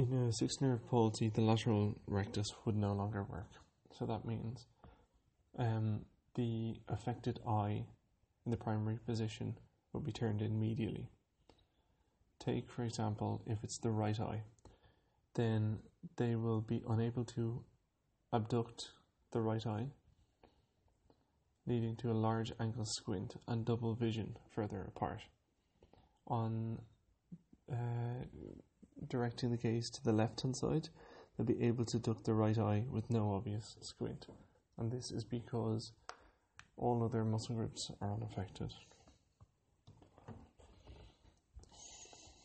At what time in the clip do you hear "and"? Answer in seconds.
23.46-23.66, 34.78-34.90